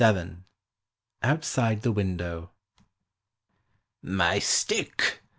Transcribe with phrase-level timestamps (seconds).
[0.03, 0.37] VII
[1.21, 2.49] OUTSIDE THE WINDOW
[4.01, 5.21] "MY stick!"